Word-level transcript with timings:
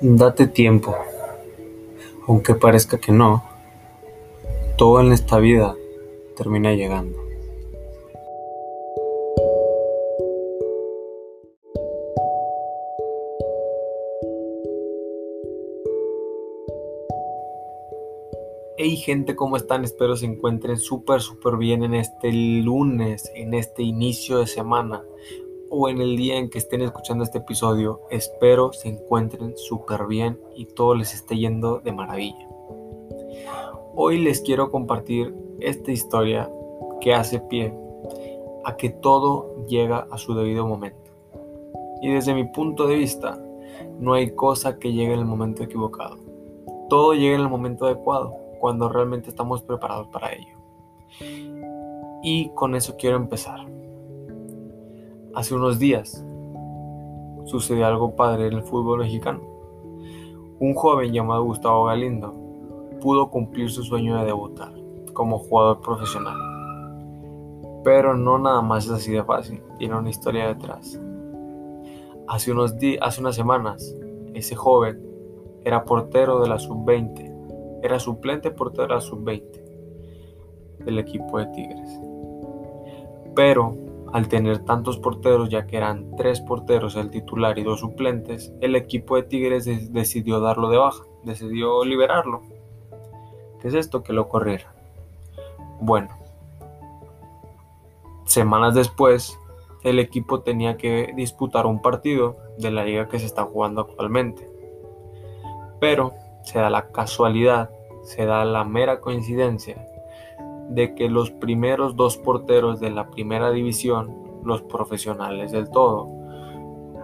Date 0.00 0.46
tiempo. 0.46 0.94
Aunque 2.28 2.54
parezca 2.54 2.98
que 2.98 3.10
no, 3.10 3.42
todo 4.76 5.00
en 5.00 5.10
esta 5.10 5.38
vida 5.38 5.74
termina 6.36 6.72
llegando. 6.72 7.18
Hey 18.76 18.96
gente, 18.98 19.34
¿cómo 19.34 19.56
están? 19.56 19.82
Espero 19.82 20.16
se 20.16 20.26
encuentren 20.26 20.76
súper, 20.76 21.20
súper 21.20 21.56
bien 21.56 21.82
en 21.82 21.94
este 21.94 22.30
lunes, 22.32 23.32
en 23.34 23.52
este 23.54 23.82
inicio 23.82 24.38
de 24.38 24.46
semana 24.46 25.02
o 25.70 25.88
en 25.88 26.00
el 26.00 26.16
día 26.16 26.36
en 26.36 26.50
que 26.50 26.58
estén 26.58 26.82
escuchando 26.82 27.24
este 27.24 27.38
episodio. 27.38 28.00
Espero 28.10 28.72
se 28.72 28.88
encuentren 28.88 29.56
súper 29.56 30.06
bien 30.06 30.38
y 30.54 30.66
todo 30.66 30.94
les 30.94 31.14
esté 31.14 31.36
yendo 31.36 31.80
de 31.80 31.92
maravilla. 31.92 32.48
Hoy 33.94 34.18
les 34.18 34.40
quiero 34.40 34.70
compartir 34.70 35.34
esta 35.60 35.90
historia 35.90 36.50
que 37.00 37.14
hace 37.14 37.40
pie 37.40 37.74
a 38.64 38.76
que 38.76 38.90
todo 38.90 39.64
llega 39.66 40.06
a 40.10 40.18
su 40.18 40.34
debido 40.34 40.66
momento. 40.66 41.10
Y 42.02 42.12
desde 42.12 42.34
mi 42.34 42.44
punto 42.44 42.86
de 42.86 42.96
vista, 42.96 43.40
no 43.98 44.14
hay 44.14 44.30
cosa 44.30 44.78
que 44.78 44.92
llegue 44.92 45.14
en 45.14 45.20
el 45.20 45.24
momento 45.24 45.64
equivocado. 45.64 46.16
Todo 46.88 47.14
llega 47.14 47.34
en 47.34 47.42
el 47.42 47.48
momento 47.48 47.86
adecuado, 47.86 48.36
cuando 48.60 48.88
realmente 48.88 49.30
estamos 49.30 49.62
preparados 49.62 50.08
para 50.08 50.32
ello. 50.32 50.56
Y 52.22 52.50
con 52.50 52.74
eso 52.74 52.96
quiero 52.96 53.16
empezar. 53.16 53.77
Hace 55.38 55.54
unos 55.54 55.78
días 55.78 56.26
sucedió 57.44 57.86
algo 57.86 58.16
padre 58.16 58.48
en 58.48 58.54
el 58.54 58.64
fútbol 58.64 58.98
mexicano. 58.98 59.38
Un 60.58 60.74
joven 60.74 61.12
llamado 61.12 61.44
Gustavo 61.44 61.84
Galindo 61.84 62.34
pudo 63.00 63.30
cumplir 63.30 63.70
su 63.70 63.84
sueño 63.84 64.18
de 64.18 64.24
debutar 64.24 64.72
como 65.12 65.38
jugador 65.38 65.80
profesional. 65.80 66.36
Pero 67.84 68.16
no 68.16 68.40
nada 68.40 68.62
más 68.62 68.86
es 68.86 68.90
así 68.90 69.12
de 69.12 69.22
fácil, 69.22 69.62
tiene 69.78 69.96
una 69.96 70.10
historia 70.10 70.48
detrás. 70.48 71.00
Hace, 72.26 72.50
unos 72.50 72.74
hace 73.00 73.20
unas 73.20 73.36
semanas, 73.36 73.94
ese 74.34 74.56
joven 74.56 75.00
era 75.64 75.84
portero 75.84 76.40
de 76.40 76.48
la 76.48 76.58
sub-20, 76.58 77.80
era 77.84 78.00
suplente 78.00 78.50
portero 78.50 78.88
de 78.88 78.94
la 78.94 79.00
sub-20 79.00 80.84
del 80.84 80.98
equipo 80.98 81.38
de 81.38 81.46
Tigres. 81.46 82.00
Pero 83.36 83.87
al 84.12 84.28
tener 84.28 84.64
tantos 84.64 84.98
porteros, 84.98 85.48
ya 85.48 85.66
que 85.66 85.76
eran 85.76 86.16
tres 86.16 86.40
porteros, 86.40 86.96
el 86.96 87.10
titular 87.10 87.58
y 87.58 87.62
dos 87.62 87.80
suplentes, 87.80 88.52
el 88.60 88.76
equipo 88.76 89.16
de 89.16 89.22
Tigres 89.22 89.92
decidió 89.92 90.40
darlo 90.40 90.68
de 90.70 90.78
baja, 90.78 91.04
decidió 91.24 91.84
liberarlo. 91.84 92.42
¿Qué 93.60 93.68
es 93.68 93.74
esto? 93.74 94.02
Que 94.02 94.12
lo 94.12 94.28
corriera. 94.28 94.72
Bueno, 95.80 96.08
semanas 98.24 98.74
después, 98.74 99.38
el 99.84 99.98
equipo 99.98 100.40
tenía 100.40 100.76
que 100.76 101.12
disputar 101.14 101.66
un 101.66 101.82
partido 101.82 102.36
de 102.58 102.70
la 102.70 102.84
liga 102.84 103.08
que 103.08 103.18
se 103.18 103.26
está 103.26 103.44
jugando 103.44 103.82
actualmente. 103.82 104.48
Pero 105.80 106.14
se 106.44 106.58
da 106.58 106.70
la 106.70 106.88
casualidad, 106.88 107.70
se 108.02 108.26
da 108.26 108.44
la 108.44 108.64
mera 108.64 109.00
coincidencia 109.00 109.86
de 110.68 110.94
que 110.94 111.08
los 111.08 111.30
primeros 111.30 111.96
dos 111.96 112.16
porteros 112.18 112.80
de 112.80 112.90
la 112.90 113.08
primera 113.10 113.50
división, 113.50 114.14
los 114.44 114.62
profesionales 114.62 115.50
del 115.52 115.70
todo, 115.70 116.08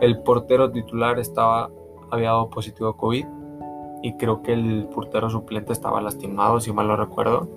el 0.00 0.22
portero 0.22 0.70
titular 0.70 1.18
estaba, 1.18 1.70
había 2.10 2.30
dado 2.30 2.50
positivo 2.50 2.90
a 2.90 2.96
COVID 2.96 3.26
y 4.02 4.16
creo 4.16 4.42
que 4.42 4.52
el 4.52 4.88
portero 4.94 5.30
suplente 5.30 5.72
estaba 5.72 6.00
lastimado, 6.02 6.60
si 6.60 6.72
mal 6.72 6.88
lo 6.88 6.96
recuerdo. 6.96 7.48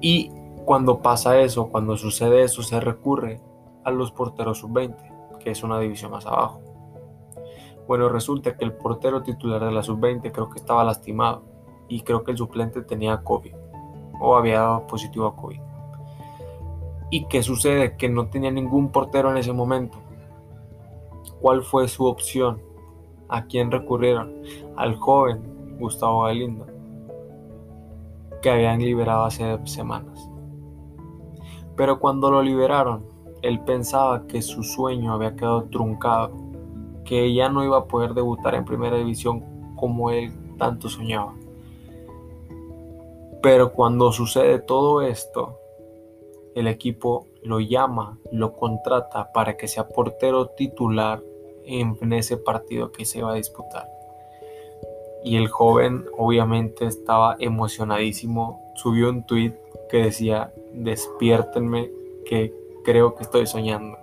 Y 0.00 0.30
cuando 0.66 1.00
pasa 1.00 1.40
eso, 1.40 1.68
cuando 1.68 1.96
sucede 1.96 2.42
eso, 2.42 2.62
se 2.62 2.80
recurre 2.80 3.40
a 3.82 3.90
los 3.90 4.12
porteros 4.12 4.58
sub-20, 4.58 5.38
que 5.38 5.50
es 5.50 5.62
una 5.62 5.78
división 5.78 6.10
más 6.10 6.26
abajo. 6.26 6.60
Bueno, 7.86 8.08
resulta 8.10 8.56
que 8.56 8.64
el 8.64 8.74
portero 8.74 9.22
titular 9.22 9.64
de 9.64 9.72
la 9.72 9.82
sub-20 9.82 10.30
creo 10.32 10.50
que 10.50 10.58
estaba 10.58 10.84
lastimado 10.84 11.42
y 11.88 12.02
creo 12.02 12.24
que 12.24 12.32
el 12.32 12.38
suplente 12.38 12.82
tenía 12.82 13.22
COVID 13.22 13.63
o 14.24 14.36
había 14.36 14.60
dado 14.60 14.86
positivo 14.86 15.26
a 15.26 15.36
COVID. 15.36 15.60
¿Y 17.10 17.26
qué 17.26 17.42
sucede? 17.42 17.96
Que 17.96 18.08
no 18.08 18.26
tenía 18.28 18.50
ningún 18.50 18.90
portero 18.90 19.30
en 19.30 19.36
ese 19.36 19.52
momento. 19.52 19.98
¿Cuál 21.40 21.62
fue 21.62 21.86
su 21.88 22.06
opción? 22.06 22.60
¿A 23.28 23.44
quién 23.44 23.70
recurrieron? 23.70 24.32
Al 24.76 24.96
joven 24.96 25.76
Gustavo 25.78 26.22
Galindo, 26.22 26.66
que 28.42 28.50
habían 28.50 28.80
liberado 28.80 29.24
hace 29.24 29.58
semanas. 29.66 30.28
Pero 31.76 31.98
cuando 31.98 32.30
lo 32.30 32.42
liberaron, 32.42 33.04
él 33.42 33.60
pensaba 33.60 34.26
que 34.26 34.40
su 34.40 34.62
sueño 34.62 35.12
había 35.12 35.36
quedado 35.36 35.64
truncado, 35.64 36.32
que 37.04 37.34
ya 37.34 37.48
no 37.48 37.64
iba 37.64 37.78
a 37.78 37.84
poder 37.84 38.14
debutar 38.14 38.54
en 38.54 38.64
primera 38.64 38.96
división 38.96 39.74
como 39.76 40.10
él 40.10 40.32
tanto 40.58 40.88
soñaba. 40.88 41.34
Pero 43.44 43.74
cuando 43.74 44.10
sucede 44.10 44.58
todo 44.58 45.02
esto, 45.02 45.60
el 46.54 46.66
equipo 46.66 47.26
lo 47.42 47.60
llama, 47.60 48.18
lo 48.32 48.54
contrata 48.54 49.32
para 49.32 49.58
que 49.58 49.68
sea 49.68 49.86
portero 49.86 50.46
titular 50.48 51.22
en 51.66 52.10
ese 52.14 52.38
partido 52.38 52.90
que 52.90 53.04
se 53.04 53.22
va 53.22 53.32
a 53.32 53.34
disputar. 53.34 53.86
Y 55.24 55.36
el 55.36 55.48
joven 55.48 56.06
obviamente 56.16 56.86
estaba 56.86 57.36
emocionadísimo, 57.38 58.72
subió 58.76 59.10
un 59.10 59.26
tweet 59.26 59.52
que 59.90 59.98
decía, 59.98 60.50
despiértenme 60.72 61.90
que 62.24 62.50
creo 62.82 63.14
que 63.14 63.24
estoy 63.24 63.46
soñando. 63.46 63.98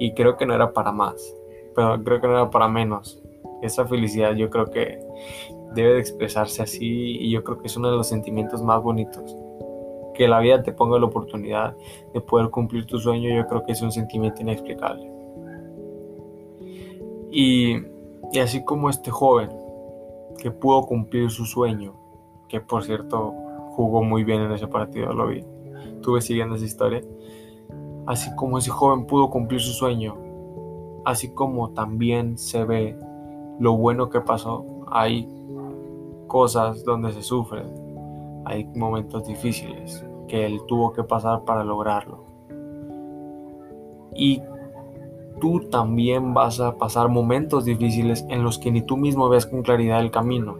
Y 0.00 0.12
creo 0.14 0.36
que 0.36 0.46
no 0.46 0.56
era 0.56 0.72
para 0.72 0.90
más, 0.90 1.36
pero 1.76 2.02
creo 2.02 2.20
que 2.20 2.26
no 2.26 2.32
era 2.32 2.50
para 2.50 2.66
menos. 2.66 3.22
Esa 3.62 3.86
felicidad 3.86 4.34
yo 4.34 4.50
creo 4.50 4.72
que 4.72 4.98
debe 5.74 5.94
de 5.94 6.00
expresarse 6.00 6.62
así 6.62 7.16
y 7.18 7.30
yo 7.30 7.44
creo 7.44 7.58
que 7.58 7.66
es 7.66 7.76
uno 7.76 7.90
de 7.90 7.96
los 7.96 8.08
sentimientos 8.08 8.62
más 8.62 8.82
bonitos. 8.82 9.36
Que 10.14 10.28
la 10.28 10.40
vida 10.40 10.62
te 10.62 10.72
ponga 10.72 10.98
la 10.98 11.06
oportunidad 11.06 11.76
de 12.12 12.20
poder 12.20 12.50
cumplir 12.50 12.86
tu 12.86 12.98
sueño, 12.98 13.30
yo 13.34 13.46
creo 13.46 13.64
que 13.64 13.72
es 13.72 13.82
un 13.82 13.92
sentimiento 13.92 14.42
inexplicable. 14.42 15.10
Y, 17.30 17.76
y 18.32 18.38
así 18.40 18.64
como 18.64 18.90
este 18.90 19.10
joven 19.10 19.50
que 20.38 20.50
pudo 20.50 20.82
cumplir 20.82 21.30
su 21.30 21.44
sueño, 21.44 21.94
que 22.48 22.60
por 22.60 22.82
cierto 22.84 23.32
jugó 23.70 24.02
muy 24.02 24.24
bien 24.24 24.42
en 24.42 24.52
ese 24.52 24.66
partido, 24.66 25.12
lo 25.12 25.28
vi, 25.28 25.44
estuve 25.94 26.20
siguiendo 26.20 26.56
esa 26.56 26.64
historia, 26.64 27.02
así 28.06 28.34
como 28.34 28.58
ese 28.58 28.70
joven 28.70 29.06
pudo 29.06 29.30
cumplir 29.30 29.60
su 29.60 29.72
sueño, 29.72 30.16
así 31.04 31.32
como 31.32 31.70
también 31.70 32.36
se 32.36 32.64
ve 32.64 32.96
lo 33.58 33.76
bueno 33.76 34.10
que 34.10 34.20
pasó, 34.20 34.64
ahí 34.90 35.28
cosas 36.30 36.84
donde 36.84 37.12
se 37.12 37.24
sufre, 37.24 37.64
hay 38.44 38.64
momentos 38.76 39.26
difíciles 39.26 40.06
que 40.28 40.46
él 40.46 40.60
tuvo 40.68 40.92
que 40.92 41.02
pasar 41.02 41.44
para 41.44 41.64
lograrlo. 41.64 42.24
Y 44.14 44.40
tú 45.40 45.68
también 45.70 46.32
vas 46.32 46.60
a 46.60 46.76
pasar 46.76 47.08
momentos 47.08 47.64
difíciles 47.64 48.24
en 48.28 48.44
los 48.44 48.60
que 48.60 48.70
ni 48.70 48.80
tú 48.80 48.96
mismo 48.96 49.28
ves 49.28 49.44
con 49.44 49.62
claridad 49.62 50.00
el 50.00 50.12
camino. 50.12 50.56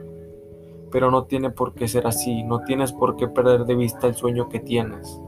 Pero 0.91 1.13
no 1.13 1.25
tiene 1.25 1.51
por 1.51 1.73
qué 1.75 1.87
ser 1.87 2.05
así, 2.09 2.43
no 2.43 2.65
tienes 2.65 2.93
por 2.93 3.17
qué 3.17 3.29
perder 3.29 3.65
de 3.65 3.77
vista 3.77 4.09
el 4.09 4.17
sueño 4.17 4.49
que 4.49 4.59
tienes. 4.59 5.21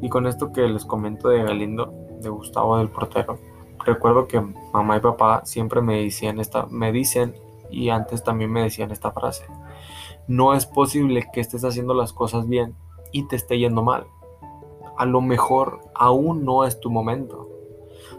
Y 0.00 0.08
con 0.08 0.26
esto 0.26 0.52
que 0.52 0.62
les 0.62 0.86
comento 0.86 1.28
de 1.28 1.42
Galindo, 1.42 1.92
de 2.22 2.30
Gustavo 2.30 2.78
del 2.78 2.88
portero, 2.88 3.38
recuerdo 3.84 4.26
que 4.26 4.40
mamá 4.72 4.96
y 4.96 5.00
papá 5.00 5.42
siempre 5.44 5.82
me 5.82 6.02
decían 6.02 6.40
esta, 6.40 6.64
me 6.70 6.92
dicen 6.92 7.34
y 7.70 7.88
antes 7.90 8.22
también 8.22 8.50
me 8.50 8.62
decían 8.62 8.90
esta 8.90 9.12
frase. 9.12 9.46
No 10.26 10.54
es 10.54 10.66
posible 10.66 11.28
que 11.32 11.40
estés 11.40 11.64
haciendo 11.64 11.94
las 11.94 12.12
cosas 12.12 12.48
bien 12.48 12.74
y 13.12 13.26
te 13.28 13.36
esté 13.36 13.58
yendo 13.58 13.82
mal. 13.82 14.06
A 14.96 15.06
lo 15.06 15.20
mejor 15.20 15.80
aún 15.94 16.44
no 16.44 16.64
es 16.64 16.80
tu 16.80 16.90
momento. 16.90 17.48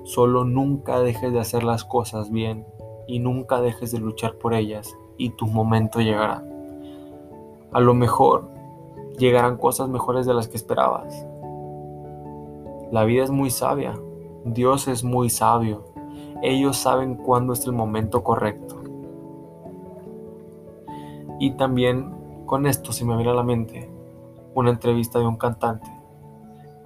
Solo 0.03 0.43
nunca 0.43 0.99
dejes 0.99 1.31
de 1.33 1.39
hacer 1.39 1.63
las 1.63 1.83
cosas 1.83 2.31
bien 2.31 2.65
y 3.07 3.19
nunca 3.19 3.61
dejes 3.61 3.91
de 3.91 3.99
luchar 3.99 4.37
por 4.37 4.53
ellas 4.53 4.95
y 5.17 5.31
tu 5.31 5.47
momento 5.47 6.01
llegará. 6.01 6.43
A 7.71 7.79
lo 7.79 7.93
mejor 7.93 8.49
llegarán 9.17 9.57
cosas 9.57 9.89
mejores 9.89 10.25
de 10.25 10.33
las 10.33 10.47
que 10.47 10.57
esperabas. 10.57 11.25
La 12.91 13.03
vida 13.03 13.23
es 13.23 13.31
muy 13.31 13.49
sabia. 13.49 13.99
Dios 14.45 14.87
es 14.87 15.03
muy 15.03 15.29
sabio. 15.29 15.85
Ellos 16.41 16.77
saben 16.77 17.15
cuándo 17.15 17.53
es 17.53 17.65
el 17.65 17.73
momento 17.73 18.23
correcto. 18.23 18.84
Y 21.39 21.51
también 21.51 22.13
con 22.45 22.65
esto 22.65 22.91
se 22.91 23.05
me 23.05 23.15
viene 23.15 23.31
a 23.31 23.35
la 23.35 23.43
mente 23.43 23.89
una 24.53 24.69
entrevista 24.69 25.19
de 25.19 25.27
un 25.27 25.35
cantante 25.35 25.91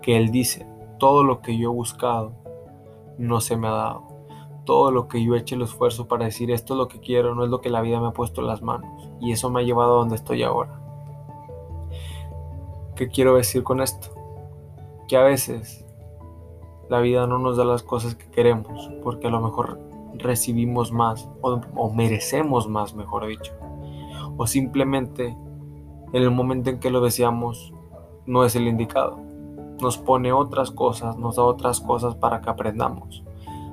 que 0.02 0.18
él 0.18 0.32
dice, 0.32 0.66
todo 0.98 1.24
lo 1.24 1.42
que 1.42 1.58
yo 1.58 1.72
he 1.72 1.74
buscado 1.74 2.32
no 3.18 3.42
se 3.42 3.58
me 3.58 3.68
ha 3.68 3.72
dado, 3.72 4.04
todo 4.66 4.92
lo 4.92 5.08
que 5.08 5.24
yo 5.24 5.36
eche 5.36 5.56
el 5.56 5.62
esfuerzo 5.64 6.08
para 6.08 6.26
decir 6.26 6.52
esto 6.52 6.74
es 6.74 6.78
lo 6.78 6.88
que 6.88 7.00
quiero, 7.00 7.36
no 7.36 7.44
es 7.44 7.50
lo 7.50 7.62
que 7.62 7.70
la 7.70 7.82
vida 7.82 8.00
me 8.00 8.08
ha 8.08 8.12
puesto 8.12 8.42
en 8.42 8.48
las 8.48 8.62
manos. 8.62 9.10
Y 9.20 9.32
eso 9.32 9.50
me 9.50 9.62
ha 9.62 9.64
llevado 9.64 9.96
a 9.96 10.00
donde 10.00 10.16
estoy 10.16 10.44
ahora. 10.44 10.80
¿Qué 12.96 13.08
quiero 13.08 13.36
decir 13.36 13.64
con 13.64 13.82
esto? 13.82 14.10
Que 15.08 15.18
a 15.18 15.24
veces 15.24 15.86
la 16.90 17.00
vida 17.00 17.28
no 17.28 17.40
nos 17.40 17.58
da 17.58 17.66
las 17.66 17.84
cosas 17.84 18.16
que 18.16 18.30
queremos, 18.30 18.90
porque 19.04 19.28
a 19.28 19.32
lo 19.32 19.42
mejor 19.42 19.80
recibimos 20.16 20.92
más 20.92 21.28
o 21.42 21.94
merecemos 21.94 22.68
más, 22.68 22.94
mejor 22.94 23.28
dicho. 23.28 23.54
O 24.40 24.48
simplemente 24.48 25.38
en 26.14 26.24
el 26.24 26.32
momento 26.32 26.70
en 26.70 26.80
que 26.80 26.90
lo 26.90 27.02
deseamos 27.02 27.74
no 28.26 28.46
es 28.46 28.56
el 28.56 28.70
indicado. 28.70 29.20
Nos 29.82 29.98
pone 29.98 30.32
otras 30.32 30.72
cosas, 30.72 31.18
nos 31.18 31.36
da 31.36 31.44
otras 31.44 31.82
cosas 31.82 32.16
para 32.16 32.40
que 32.40 32.50
aprendamos. 32.50 33.22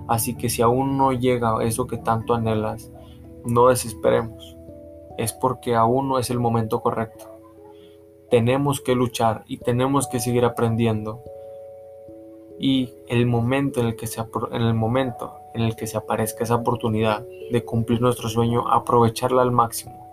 Así 0.09 0.35
que 0.37 0.49
si 0.49 0.63
aún 0.63 0.99
no 0.99 1.13
llega 1.13 1.63
eso 1.63 1.87
que 1.87 1.99
tanto 1.99 2.35
anhelas, 2.35 2.91
no 3.45 3.69
desesperemos. 3.69 4.57
Es 5.17 5.33
porque 5.33 5.77
aún 5.77 6.09
no 6.09 6.19
es 6.19 6.31
el 6.31 6.41
momento 6.41 6.81
correcto. 6.81 7.27
Tenemos 8.29 8.81
que 8.81 8.97
luchar 8.97 9.45
y 9.47 9.59
tenemos 9.59 10.09
que 10.09 10.19
seguir 10.19 10.45
aprendiendo. 10.45 11.23
Y 12.59 12.93
el 13.07 13.27
momento 13.27 13.79
en 13.79 13.87
el 13.87 13.95
que 13.95 14.09
se, 14.09 14.21
en 14.21 14.63
el 14.63 14.75
momento 14.75 15.35
en 15.55 15.63
el 15.63 15.77
que 15.77 15.87
se 15.87 15.97
aparezca 15.97 16.43
esa 16.43 16.57
oportunidad 16.57 17.25
de 17.53 17.65
cumplir 17.65 18.01
nuestro 18.01 18.29
sueño, 18.29 18.67
aprovecharla 18.69 19.43
al 19.43 19.53
máximo, 19.53 20.06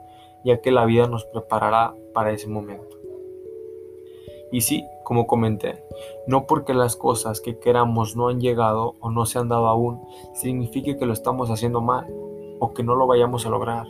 ya 0.43 0.61
que 0.61 0.71
la 0.71 0.85
vida 0.85 1.07
nos 1.07 1.25
preparará 1.25 1.95
para 2.13 2.31
ese 2.31 2.47
momento. 2.47 2.97
Y 4.51 4.61
sí, 4.61 4.85
como 5.03 5.25
comenté, 5.25 5.83
no 6.27 6.45
porque 6.45 6.75
las 6.75 6.95
cosas 6.95 7.41
que 7.41 7.57
queramos 7.57 8.15
no 8.15 8.27
han 8.27 8.39
llegado 8.39 8.93
o 8.99 9.09
no 9.09 9.25
se 9.25 9.39
han 9.39 9.49
dado 9.49 9.67
aún, 9.67 10.01
signifique 10.33 10.95
que 10.95 11.07
lo 11.07 11.13
estamos 11.13 11.49
haciendo 11.49 11.81
mal 11.81 12.05
o 12.59 12.73
que 12.73 12.83
no 12.83 12.95
lo 12.95 13.07
vayamos 13.07 13.45
a 13.45 13.49
lograr. 13.49 13.87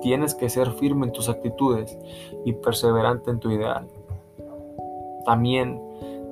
Tienes 0.00 0.34
que 0.34 0.48
ser 0.48 0.70
firme 0.72 1.06
en 1.06 1.12
tus 1.12 1.28
actitudes 1.28 1.98
y 2.46 2.54
perseverante 2.54 3.30
en 3.30 3.40
tu 3.40 3.50
ideal. 3.50 3.86
También 5.26 5.80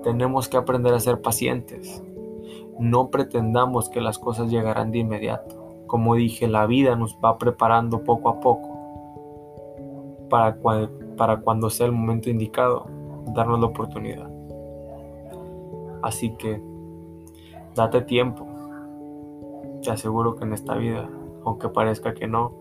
tenemos 0.02 0.48
que 0.48 0.56
aprender 0.56 0.94
a 0.94 1.00
ser 1.00 1.20
pacientes. 1.20 2.02
No 2.78 3.10
pretendamos 3.10 3.90
que 3.90 4.00
las 4.00 4.18
cosas 4.18 4.50
llegarán 4.50 4.92
de 4.92 4.98
inmediato. 4.98 5.56
Como 5.86 6.14
dije, 6.14 6.48
la 6.48 6.66
vida 6.66 6.96
nos 6.96 7.18
va 7.22 7.36
preparando 7.36 8.02
poco 8.02 8.30
a 8.30 8.40
poco 8.40 8.71
para, 10.32 10.56
para 11.18 11.40
cuando 11.42 11.68
sea 11.68 11.84
el 11.84 11.92
momento 11.92 12.30
indicado 12.30 12.86
darnos 13.34 13.60
la 13.60 13.66
oportunidad. 13.66 14.30
Así 16.00 16.30
que 16.36 16.58
date 17.74 18.00
tiempo. 18.00 18.46
Te 19.82 19.90
aseguro 19.90 20.34
que 20.34 20.44
en 20.44 20.54
esta 20.54 20.74
vida, 20.76 21.06
aunque 21.44 21.68
parezca 21.68 22.14
que 22.14 22.26
no, 22.26 22.54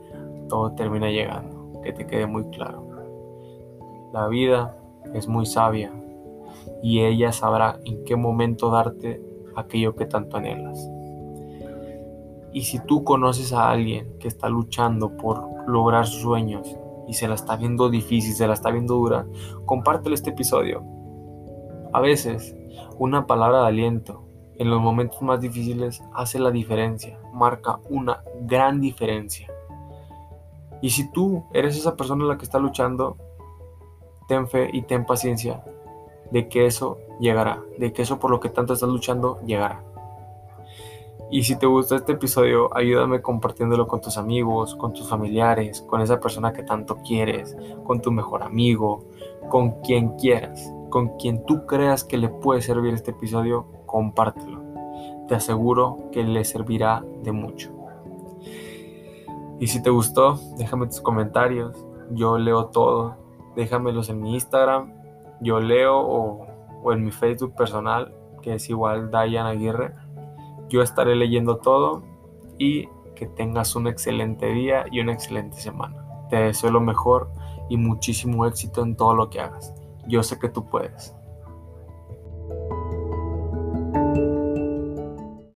todo 0.50 0.74
termina 0.74 1.10
llegando. 1.10 1.80
Que 1.82 1.94
te 1.94 2.06
quede 2.06 2.26
muy 2.28 2.44
claro. 2.50 2.86
La 4.12 4.28
vida 4.28 4.78
es 5.14 5.30
muy 5.30 5.46
sabia 5.46 5.94
y 6.84 7.00
ella 7.00 7.32
sabrá 7.32 7.80
en 7.86 8.04
qué 8.04 8.18
momento 8.18 8.70
darte 8.70 9.24
aquello 9.56 9.96
que 9.96 10.06
tanto 10.06 10.36
anhelas. 10.36 10.86
Y 12.52 12.64
si 12.64 12.80
tú 12.80 13.06
conoces 13.06 13.54
a 13.54 13.70
alguien 13.70 14.18
que 14.20 14.28
está 14.28 14.50
luchando 14.50 15.16
por 15.16 15.42
lograr 15.70 16.06
sus 16.06 16.22
sueños 16.22 16.78
y 17.08 17.14
se 17.14 17.28
la 17.28 17.36
está 17.36 17.56
viendo 17.56 17.90
difícil, 17.90 18.34
se 18.34 18.48
la 18.48 18.54
está 18.54 18.72
viendo 18.72 18.96
dura, 18.96 19.26
compártelo 19.66 20.16
este 20.16 20.32
episodio. 20.32 20.84
A 21.94 22.00
veces, 22.00 22.56
una 22.98 23.28
palabra 23.28 23.62
de 23.62 23.68
aliento 23.68 24.24
en 24.58 24.70
los 24.70 24.80
momentos 24.80 25.22
más 25.22 25.42
difíciles 25.42 26.04
hace 26.14 26.40
la 26.40 26.52
diferencia, 26.52 27.20
marca 27.34 27.80
una 27.90 28.24
gran 28.42 28.80
diferencia. 28.80 29.52
Y 30.82 30.92
si 30.92 31.12
tú 31.12 31.46
eres 31.54 31.78
esa 31.78 31.96
persona 31.96 32.26
la 32.26 32.38
que 32.38 32.46
está 32.46 32.60
luchando, 32.60 33.18
ten 34.28 34.48
fe 34.48 34.70
y 34.72 34.84
ten 34.84 35.06
paciencia 35.06 35.64
de 36.32 36.48
que 36.48 36.66
eso 36.66 36.98
llegará, 37.20 37.62
de 37.78 37.92
que 37.94 38.02
eso 38.02 38.20
por 38.20 38.32
lo 38.32 38.40
que 38.40 38.50
tanto 38.50 38.74
estás 38.74 38.90
luchando 38.90 39.40
llegará. 39.46 39.84
Y 41.32 41.44
si 41.44 41.58
te 41.58 41.66
gustó 41.66 41.96
este 41.96 42.12
episodio, 42.12 42.76
ayúdame 42.76 43.22
compartiéndolo 43.22 43.88
con 43.88 44.02
tus 44.02 44.18
amigos, 44.18 44.76
con 44.76 44.92
tus 44.92 45.08
familiares, 45.08 45.82
con 45.82 46.02
esa 46.02 46.20
persona 46.20 46.52
que 46.52 46.64
tanto 46.64 46.98
quieres, 46.98 47.56
con 47.86 48.02
tu 48.02 48.12
mejor 48.12 48.44
amigo, 48.44 49.06
con 49.50 49.80
quien 49.82 50.18
quieras, 50.18 50.74
con 50.90 51.18
quien 51.18 51.46
tú 51.46 51.66
creas 51.66 52.04
que 52.04 52.18
le 52.18 52.28
puede 52.28 52.62
servir 52.62 52.94
este 52.94 53.12
episodio, 53.12 53.66
compártelo. 53.86 54.62
Te 55.30 55.36
aseguro 55.36 56.10
que 56.12 56.24
le 56.24 56.44
servirá 56.44 57.02
de 57.24 57.32
mucho. 57.32 57.72
Y 59.62 59.68
si 59.68 59.82
te 59.82 59.90
gustó, 59.90 60.38
déjame 60.58 60.88
tus 60.88 61.00
comentarios. 61.00 61.86
Yo 62.10 62.38
leo 62.38 62.66
todo. 62.66 63.16
Déjamelos 63.56 64.10
en 64.10 64.20
mi 64.20 64.34
Instagram. 64.34 64.92
Yo 65.40 65.62
leo 65.62 65.98
o, 65.98 66.92
en 66.92 67.06
mi 67.06 67.12
Facebook 67.12 67.56
personal, 67.56 68.14
que 68.42 68.56
es 68.56 68.70
igual 68.70 69.12
Dayan 69.12 69.46
Aguirre. 69.46 69.94
Yo 70.72 70.82
estaré 70.82 71.18
leyendo 71.18 71.58
todo 71.58 72.02
y 72.58 72.88
que 73.14 73.28
tengas 73.28 73.76
un 73.76 73.88
excelente 73.88 74.48
día 74.48 74.86
y 74.90 75.02
una 75.02 75.12
excelente 75.12 75.60
semana. 75.60 75.98
Te 76.30 76.38
deseo 76.38 76.72
lo 76.72 76.80
mejor 76.80 77.30
y 77.70 77.76
muchísimo 77.76 78.46
éxito 78.46 78.82
en 78.82 78.96
todo 78.96 79.14
lo 79.14 79.30
que 79.30 79.42
hagas. 79.42 79.74
Yo 80.08 80.24
sé 80.24 80.40
que 80.40 80.48
tú 80.48 80.70
puedes. 80.70 81.14